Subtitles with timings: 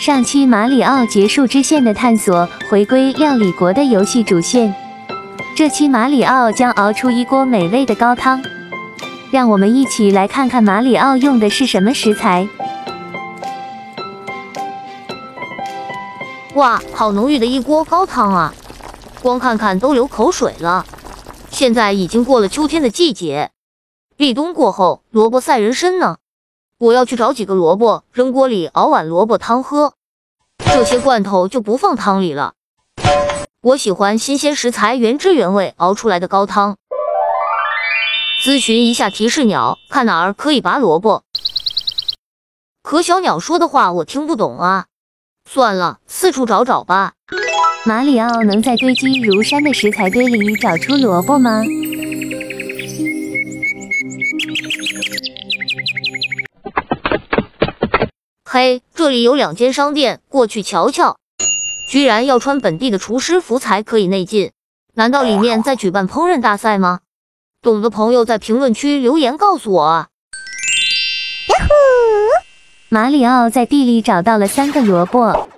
[0.00, 4.74] 上期马里奥结束支线的探索，回归料理国的游戏主线。
[5.54, 8.42] 这期马里奥将熬出一锅美味的高汤，
[9.30, 12.48] 让我们一起来看看马里奥用的是什么食材。
[16.54, 18.54] 哇，好浓郁的一锅高汤啊！
[19.20, 20.86] 光看看都流口水了。
[21.50, 23.50] 现在已经过了秋天的季节，
[24.16, 26.16] 立冬过后，萝卜赛人参呢。
[26.80, 29.92] 我要去找几个萝卜，扔锅里熬碗萝卜汤喝。
[30.64, 32.54] 这些罐头就不放汤里了。
[33.60, 36.78] 我喜欢新鲜食材原汁原味熬出来的高汤。
[38.42, 41.24] 咨询一下提示鸟，看哪儿可以拔萝卜。
[42.82, 44.86] 可小鸟说的话我听不懂啊。
[45.44, 47.12] 算了，四处找找吧。
[47.84, 51.62] 马里奥能在堆积如山的食材堆里找出萝卜吗？
[58.52, 61.18] 嘿，这里有两间商店，过去瞧瞧。
[61.88, 64.50] 居然要穿本地的厨师服才可以内进，
[64.94, 66.98] 难道里面在举办烹饪大赛吗？
[67.62, 70.08] 懂的朋友在评论区留言告诉我啊！
[71.46, 71.74] 呀呼！
[72.88, 75.48] 马里奥在地里找到了三个萝卜，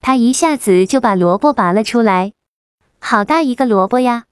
[0.00, 2.32] 他一下子就把萝卜拔了出来，
[3.00, 4.26] 好大一个萝卜呀！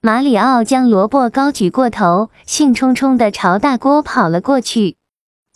[0.00, 4.97] 马里奥将萝卜高举过头，兴冲冲的朝大锅跑了过去。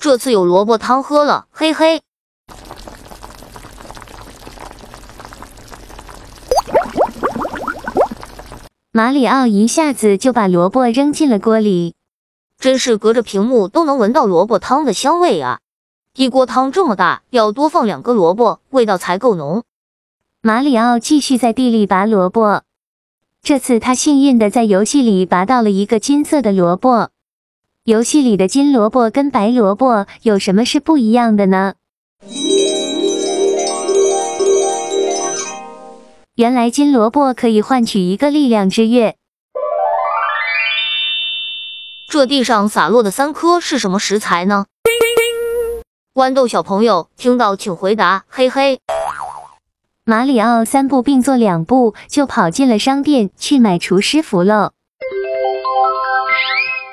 [0.03, 2.03] 这次有萝卜汤喝了，嘿嘿！
[8.91, 11.95] 马里奥一下子就把萝卜扔进了锅里，
[12.59, 15.61] 真是隔着屏幕都能闻到萝卜汤的香味啊！
[16.17, 19.63] 一锅汤这么大，要多放两个萝卜，味道才够浓。
[20.41, 22.65] 马里奥继续在地里拔萝卜，
[23.41, 27.12] 这次他幸运的在游戏里拔到了一个金色的萝卜。
[27.85, 31.75] 游戏里的金萝卜跟白萝卜有什么是不一样的呢？
[36.37, 39.17] 原来金萝卜可以换取一个力量之月。
[42.09, 44.67] 这地上洒落的三颗是什么食材呢？
[46.15, 48.79] 豌豆小朋友听到请回答，嘿嘿。
[50.05, 54.71] 马里奥三步并作两步就跑进了商店去买厨师服喽。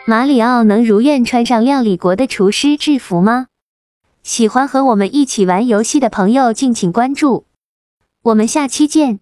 [0.10, 3.46] 马里奥能如愿穿上料理国的厨师制服吗？
[4.24, 7.46] 喜欢和我们一起玩游戏的朋友，敬请关注，
[8.24, 9.20] 我们下期见。